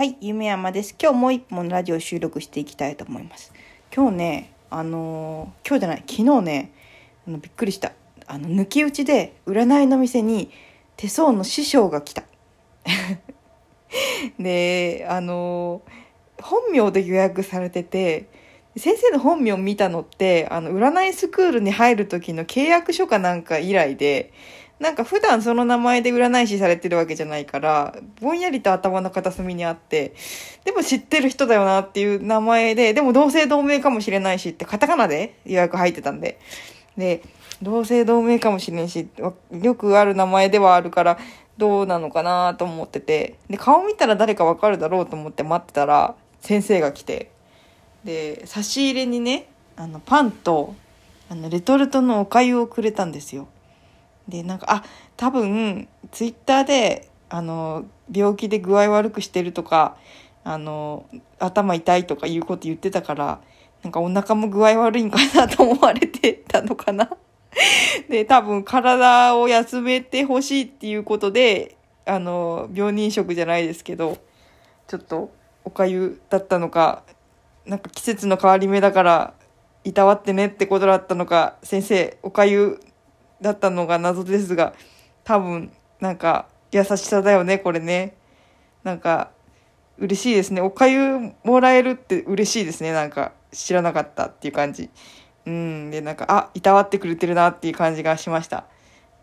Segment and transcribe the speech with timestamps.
[0.00, 0.96] はい、夢山です。
[0.98, 3.52] 今日もう一本ラジオ収録していきたいと思います。
[3.94, 6.72] 今日ね、あのー今日じゃない、昨日ね、
[7.28, 7.92] あのびっくりした。
[8.26, 10.50] あの、抜き打ちで占いの店に
[10.96, 12.22] 手相の師匠が来た。
[14.40, 18.30] で、あのー本名で予約されてて、
[18.78, 24.32] 先生の本名見たのって、あの、占いスクールに入る時の契約書かなんか以来で、
[24.80, 30.14] なんか普段その名前で占い師されてるわけじゃないから、ぼんやりと頭の片隅にあって、
[30.64, 36.40] でも知ってる人だよなっていう名前で、でも同姓同名かもしれないしって、カタカナで予約入ってたんで。
[36.96, 37.22] で、
[37.60, 39.06] 同姓同名かもしれんし、
[39.62, 41.18] よくある名前ではあるから、
[41.58, 47.30] どうなのかなと思ってて、で、顔見たら誰かわかるだろうと思って待ってたら、先生が来て、
[48.02, 50.74] で、差し入れにね、あの、パンと、
[51.28, 53.46] あの、レトルトのお粥をくれたんですよ。
[54.28, 54.84] で、なんか、あ、
[55.16, 59.96] 多分、ツイッターで、あの、病気で具合悪くしてるとか、
[60.44, 61.06] あの、
[61.38, 63.40] 頭痛いとかいうこと言ってたから、
[63.82, 67.10] なんかお腹も具合悪いんかなと思われてたのかな。
[68.08, 74.18] で、多分体を休めてほしいっていうことで、あの、病人食じゃないですけど、
[74.86, 75.30] ちょっと
[75.64, 77.04] お粥だったのか、
[77.66, 79.34] なんか季節の変わり目だから、
[79.84, 82.80] いたわってねってことだったのか、先生、お粥
[83.40, 84.74] だったのが謎ですが、
[85.24, 88.14] 多分、なんか、優しさだよね、これね。
[88.84, 89.30] なんか、
[89.98, 90.60] 嬉しいですね。
[90.60, 92.92] お粥もらえるって嬉しいですね。
[92.92, 94.88] なんか、知らなかったっていう感じ。
[95.46, 95.90] うん。
[95.90, 98.64] で、なんか、あ、いたわってくれてるなっていう感じがしました。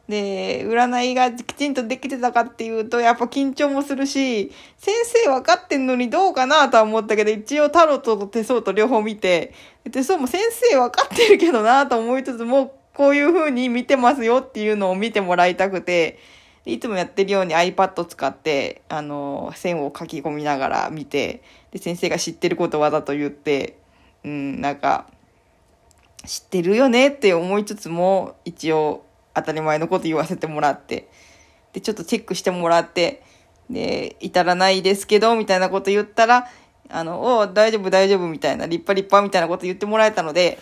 [0.08, 9.54] で、占いがきちんとできてたかっていうと、やっぱ緊張もするし、先生分かってんのにどうかなとは思ったけど、一応タロットと手相と両方見て、
[9.92, 16.18] 手相も先生分かってるけどなと思いつつも、こういう風に見てますよっていうのを見てもらいたくて、
[16.66, 23.78] いつもやってるように iPad 使って、あの、線を書き込みながら見て、で、先生が知ってることわざと言って、
[24.26, 25.06] うん、なんか、
[26.26, 29.06] 知ってるよねって思いつつも、一応
[29.36, 31.08] 当たり前のこと言わせてもらって、
[31.74, 33.22] で、ちょっとチェックしてもらって、
[33.70, 36.48] で、至らないですけど、みたいなこと言ったら、
[36.90, 40.58] あの、お大丈夫大丈夫みたいな、立派立派みたいなこと言ってもらえたので、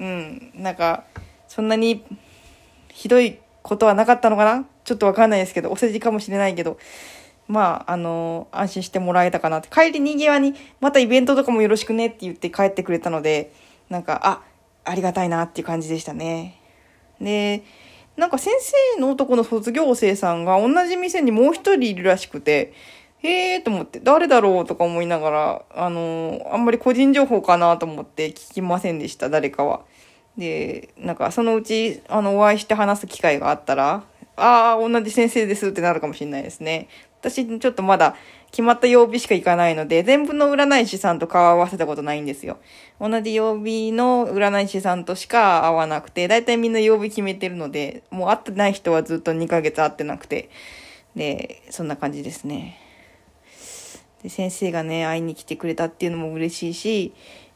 [0.00, 1.04] うん、なんか、
[1.50, 2.04] そんなに
[2.92, 4.64] ひどいことはなかったのかな？
[4.84, 6.78] ちょっとわかんないですけど、お世辞かもしれないけど、
[7.48, 9.68] まあ、あの、安心してもらえたかなって。
[9.68, 13.52] 帰りにぎわに、またイベントとかもよろしくねって言って帰ってくれたので、
[13.88, 14.42] なんか、あ、
[14.84, 16.60] ありがたいなっていう感じでしたね。
[17.20, 17.64] で、
[18.16, 18.54] なんか先
[18.94, 22.72] 生の男の卒業生さんが同じ店にもう一人いるらしくて、
[23.18, 29.82] へえーと思って、誰だろうとか思いながら、あのあんまり個人情報かなと思って聞きませんでした、誰かは。
[30.40, 34.02] で、なんかそのうち、あの、お会いして話す機会があったら、
[34.36, 36.88] ああ、同じ先生ですってなるかもしれないですね。
[37.20, 38.16] 私、ちょっとまだ
[38.50, 42.56] 決まった曜日しか行かないので、全部の占い師さんと顔合わせたことないんですよ。
[42.98, 50.48] 同じ曜日の占い師さんとしか会わなくて、だいたいみんな曜日決めてるので、もう会ってない人はずっと2ヶ月会ってなくて、
[51.14, 52.78] で、そんな感じですね。
[54.22, 57.12] で、先生がね、会いに来てくれたっていうのも嬉しいし、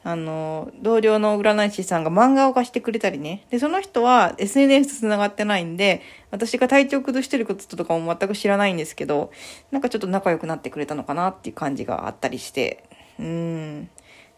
[0.06, 3.46] あの、同僚の占い師さんが漫画を貸してくれたりね。
[3.48, 9.32] で、その人は SNS と繋がってないんで、私が体調崩してることとかも全く知らないんですけど、
[9.70, 12.84] なんかちょっと仲良くなってくれたのかなっていう感じがあったりして。
[13.18, 13.88] うん。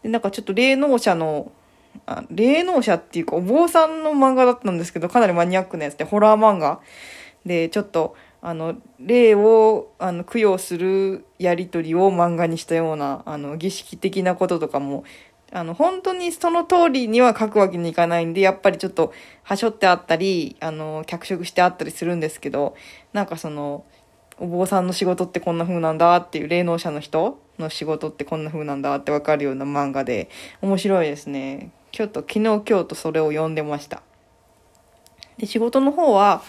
[0.03, 1.51] で、なんかちょっと霊能者の、
[2.05, 6.79] あ霊能者っていうかお坊さんの漫画だったんですけど、かなりマニアックなやつで、ホラー漫画
[7.45, 15.03] で、ちょっと、あの、霊を、あの、供養するやりとりを漫画にしたような、あの、儀式的なこととかも、
[15.51, 19.13] あの、本当にその通りには書くわけにいかないんで、やっぱりちょっと、
[19.43, 22.75] はしょってあったり、あの、脚色してあったりするんですけど、
[23.13, 23.85] なんかその、
[24.39, 30.29] お坊さんの仕事ってこんな風なんだっていう、霊能者の人の仕事ってこんな風なんだってわかるような漫画で、
[30.61, 31.71] 面白いですね。
[31.91, 34.03] ちょっと昨日今日とそれを読んでました。
[35.37, 36.43] で、仕事の方は、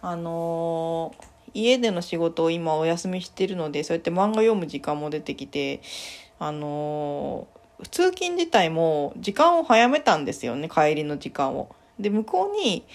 [0.00, 5.80] あのー家での仕事を今お休みしてるので、そうやって漫画読む時間も出てきて、
[6.38, 7.59] あのー
[7.90, 11.74] 通勤自体も時間を早めたんですよね、帰りの時間を。
[11.98, 12.86] で、向こうに、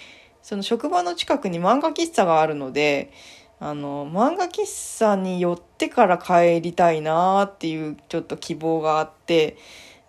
[0.42, 3.12] その職場の近くに漫画喫茶があるので、
[3.58, 9.56] あの、漫画喫茶に寄ってから帰りたいなーっていうちょっと希望があって、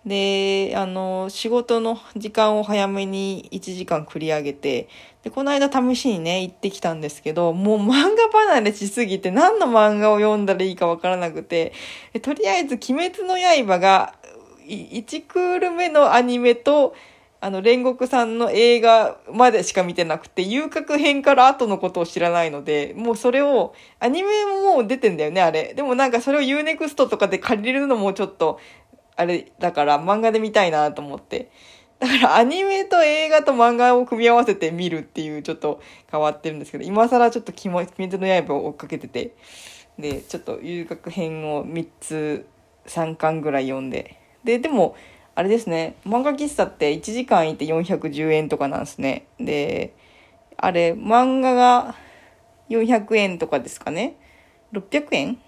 [0.06, 4.88] で、あの、仕事の時間を早めに1時間繰り上げて、
[5.22, 11.72] で、この間試しにね、行ってきたんですけど、もう漫画離れしすぎて何の漫画を読んだらいいかわからなくて、
[12.22, 14.14] とりあえず鬼滅の刃が、
[14.68, 16.94] 1クール目のアニメと、
[17.40, 25.72] あの、煉獄さんの映画までしか見てなくて、遊郭編から後のことを知らないので、もうそれを、アニメももう出てんだよね、あれ。
[25.74, 28.58] でもなんかそれを UNEXT とかで借りれるのもちょっと、
[29.14, 31.50] あれ、だから漫画で見たいなと思って。
[32.00, 35.80] だからアニメと映画と漫画を組み合わせて見るっていうちょっと
[36.10, 39.34] 変わってるんですけど、今更ちょっと鬼滅の刃を追っかけてて、
[39.98, 42.46] で、ちょっと遊郭編を3つ、
[42.86, 44.16] 3巻ぐらい読んで。
[44.48, 44.96] で、でも、
[45.34, 49.26] あれですね、漫画喫茶って1時間いて410円とかなんですね。
[49.38, 49.94] で、
[50.56, 51.94] あれ、漫画が
[52.70, 54.16] 400円とかですかね。
[54.72, 55.38] 600円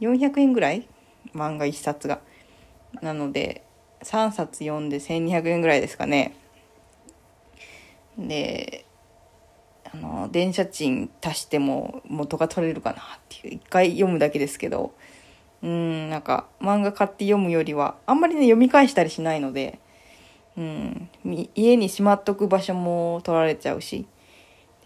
[0.00, 0.88] ?400 円ぐらい？
[1.34, 2.20] 漫画1冊が。
[3.02, 3.64] なので、
[4.02, 6.34] 3冊読んで1200円ぐらいですかね。
[8.16, 8.86] で、
[9.92, 14.94] あの、電車賃足しても元が取れるかなっていう、一回読むだけですけど、
[15.62, 19.78] うん、なんか漫画買って読むよりは、あんまりね、読み返したりしないので、
[20.56, 21.08] うん、
[21.54, 24.06] 家にしまっとく場所も取られちゃうし、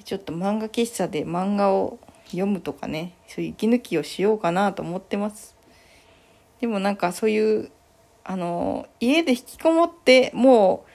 [0.05, 5.57] ちょっと漫画喫茶で漫画を読むとかね、そういう息抜きをしようかなと思ってます。
[6.61, 7.71] でもなんかそういう、
[8.25, 10.91] あの、家で引きこもって、もう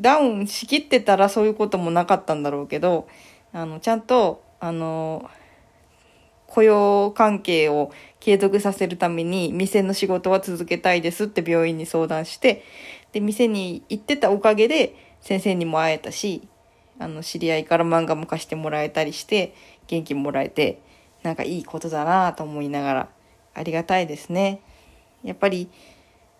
[0.00, 3.08] ダウンしきってたらそういうこともなかったんだろうけど、
[3.52, 5.28] あの、ちゃんと、あの、
[6.52, 7.90] 雇用関係を
[8.20, 12.62] 継続させるために店の仕事は続けたいですって病院に相談して、
[13.12, 16.46] で、店に行ってたおかげで先生にも会えたし、
[16.98, 19.54] あの、知り合いから漫画も貸してもらえたりして、
[19.86, 20.82] 元気もらえて、
[21.22, 23.08] なんかいいことだなと思いながら、
[23.54, 24.60] ありがたいですね。
[25.24, 25.70] やっぱり、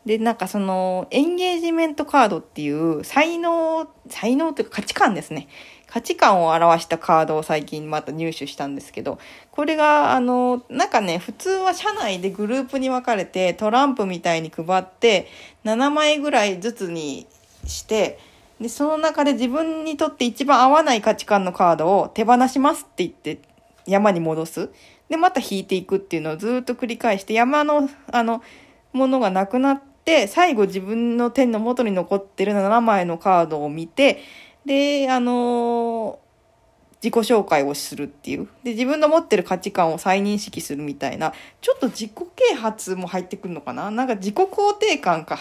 [0.05, 5.49] で、なんかその、エンゲージメントカードっていう才能、才能というか価値観ですね。
[5.87, 9.19] 価値観を表したカードを最近また入手したんですけど、
[9.51, 15.29] これが、あの、なんかね、普通は社内でグループに分かれてトランプみたいに配って、
[15.65, 17.27] 7枚ぐらいずつに
[17.67, 18.19] して、
[18.61, 23.41] で、その中で自分にとって一番合わない価値観のカードを手放しますって言って
[23.87, 24.71] 山に戻す。
[25.09, 28.43] で、また引いていくっていうのをずっと繰り返して、山の、あの、
[28.93, 29.92] ものがなくなって、
[30.29, 34.21] 最後自分の手の元に残ってる7枚のカードを見て、
[34.65, 36.19] で、あの
[37.03, 38.49] 自己紹介をするっていう。
[38.63, 43.91] で、自分の持ってる価値観を再認識するみたいな、ちょっと自己啓発も入ってくるのかな？
[43.91, 45.39] なんか自己肯定感か。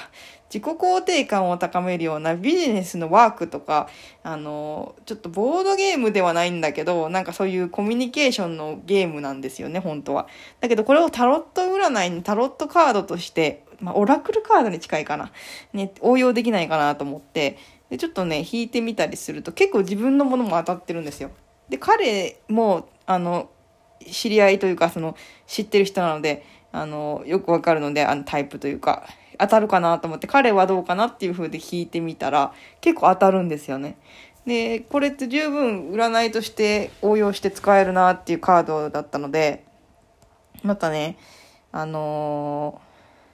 [0.53, 3.87] 自己肯定感を高めるようなビジネスのワークとか、
[4.21, 10.27] あの、ちょっとボードゲームではないんだけど、なんかそういうコミュニケーションのゲームなんですよね、本当は。
[10.59, 15.31] だけどこれをタロット占いにタロットカードとして、まあ、オラクルカードに近いかな。
[15.73, 17.57] ね、応用できないかなと思って、
[17.89, 21.31] で、ちょっとね、引いてみたりすると結構自分のものも当たってるんですよ。
[21.69, 23.49] で、彼も、あの、
[24.09, 25.15] 知り合いというか、その、
[25.47, 29.03] 知ってる人なので、あの、よくわかるので、あの、タイプというか、
[29.37, 33.97] 当たるかなと思って、彼はどうかなっていう風で引いてみたら、結構当たるんですよね。
[34.45, 39.65] で、これって十分占いとして応用して使えるなっていうカードだったので、
[40.63, 41.17] またね、
[41.71, 42.90] あのー、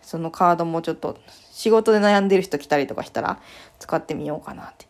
[0.07, 1.19] そのカードもちょっと
[1.51, 3.39] 仕事で悩んでる人来たりとかしたら
[3.77, 4.87] 使ってみようかなって。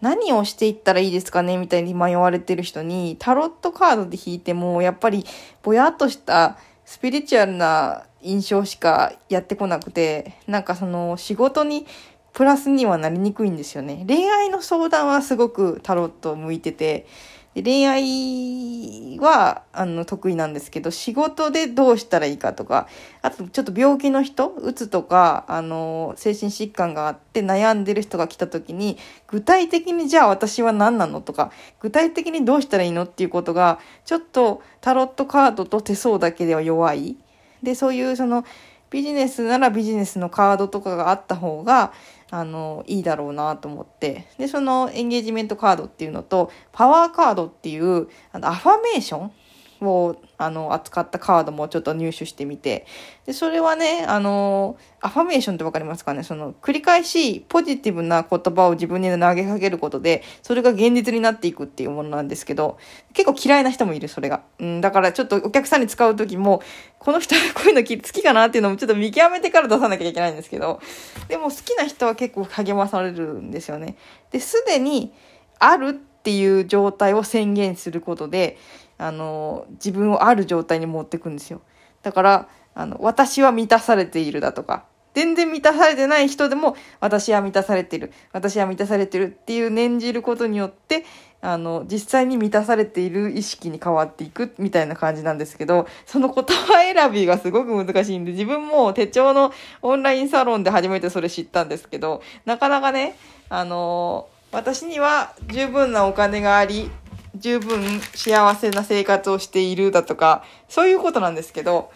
[0.00, 5.26] 何をしていったらいいですかねみたいに迷われてる人にタロットカードで引いてもやっぱり
[5.62, 6.56] ぼやっとした
[6.86, 11.86] スピリチュアルな印象しかやってこなくてなんかその仕事に
[12.32, 14.04] プラスにはなりにくいんですよね。
[14.06, 17.06] 恋愛の相談はすごくタロット向いてて
[17.54, 22.86] 恋愛は、あの、得意なんですけど、仕事でどうしたらいいかとか、
[23.22, 37.16] あと、ちょっと病気の人、うつとか、あの、精神疾患があって悩んでる人が来た時に、具体的にじゃあ私は何なのとか、具体的にどうしたらいいのっていうことが、ちょっとタロットカードと手相だけでは弱い。
[37.64, 38.44] で、そういうその、
[38.90, 41.92] ビジネスならビジネスのカードとかがあった方が、
[42.30, 44.26] あの、いいだろうなと思って。
[44.38, 49.32] で、そのエンゲージメントカードっていうのと、パワーカードっていう、あの、アファメーション
[49.80, 52.86] を、あの、扱ったカードもちょっと入手してみて、
[53.26, 56.22] で、それはね、あの、アファメーションってわかりますかね？
[56.22, 62.78] その、繰り返しポジティブな言葉を自分に投げかけることで、それが現実になっていくっていうものなんですけど、
[63.14, 64.42] 結構嫌いな人もいる、それが。
[64.58, 66.62] うん、だからちょっとお客さんに使うときも、
[66.98, 70.80] この人はこういうの好きかなっていうのもちょっと見極めてから出さなきゃいけないんですけど、
[71.28, 73.96] でも好きな人は結構励まされるんですよね。
[74.30, 75.12] で、すでに
[75.58, 78.58] あるっていう状態を宣言することで、
[79.00, 81.62] あの、自分をある状態に持っていくんですよ。
[82.02, 91.04] だから、あの、私は満たされているだとか、全然満たされてない人でも、私は満たされてる、私は満たされてるっていう念じることによって、
[91.40, 103.16] あの、実際に満たされている意識に変わっていくみたいな感じなんですけど、その言葉選びがすごく難しいんで、自分も手帳のオンラインサロンで初めてそれ知ったんですけど、なかなかね、
[103.48, 106.90] あの、私には十分なお金があり、
[107.36, 111.90] 十分幸せな生活をしているだとか、そういうことなんですけど、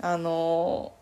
[0.00, 0.92] あの、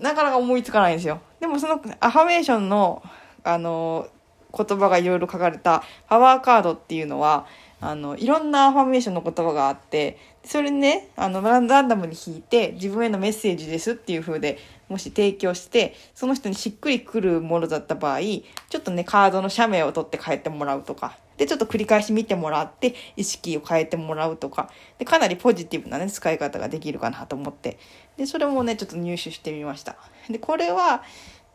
[0.00, 1.20] なかなか思いつかないんですよ。
[1.40, 3.02] でもそのアファメーションの、
[3.44, 4.08] あの、
[4.56, 7.46] 言葉がいろいろ書かれたパワーカードっていうのは、
[7.80, 27.78] あの、いろんなアファメーションの言葉があって、それね、あの、ランダムに引いて、自分へのメッセージですっていう風で、もし提供して、その人にしっくりくるものだった場合、ちょっとね、カードの写メを取って帰ってもらうとか、で、ちょっと繰り返し見てもらって、意識を変えてもらうとか、で、かなりポジティブなね、使い方ができるかなと思って、
[28.16, 29.96] で、それもね、ちょっと入手してみました。
[30.28, 31.02] で、これは、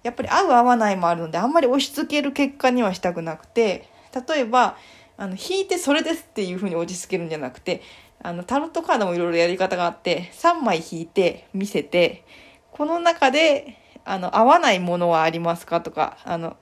[0.04, 3.88] やっぱり合う合わないもあるので、あんまり押し付ける結果にはしたくなくて、
[4.28, 4.78] 例えば、
[5.18, 7.82] あの、引いてそれですっていう風に落ち着けるんじゃなくて、
[8.24, 12.26] あの、タロットカードもいろいろやり方があって、3枚引いて、見せて、
[12.72, 16.58] この中で、あの、合わないものはありますかとか、あの、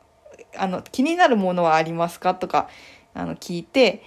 [0.57, 2.69] あの、気になるものはありますかとか、
[3.19, 4.03] あの、聞いて、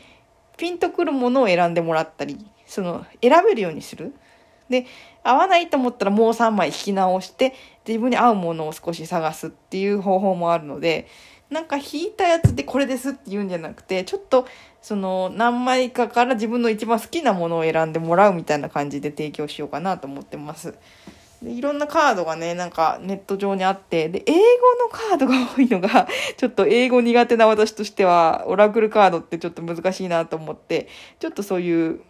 [0.57, 4.15] ピンとくるものを選んでもらったり、その、選べるようにする。
[4.69, 4.87] で、
[5.23, 7.55] 合わないと思ったらもう3枚引き直して、
[7.87, 11.07] 自分に合うものを少し探すっていう方法もあるので、
[11.51, 14.47] なんか引いたやつでこれですって言うんじゃなくて、ちょっと
[14.81, 20.75] その何枚かから自分の一番好きなものを選んでもらうみたいな感じで提供しようかなと思ってます。
[21.43, 24.39] でいろんなカードがね、なんかネット上にあって、で、英語
[24.81, 26.07] のカードが多いのが、
[26.37, 32.01] ちょっと英語苦手な私としては、オラクルカードってちょっと難しいなと思って、ちょっとそういう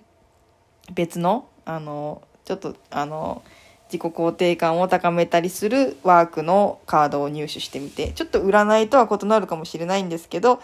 [0.94, 3.42] 別の、あの、ちょっとあの
[3.86, 10.60] 自己肯定感を高めたりするワークのカードを入手してみてちょっと占いとは異なるかもしれないんですけど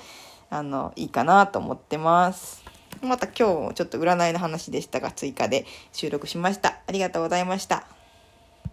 [0.50, 2.64] あのいいかなと思ってます。
[3.02, 6.80] また今日もちょっと占いの話でしたが追加で収録しました。
[6.86, 7.97] ありがとうございました。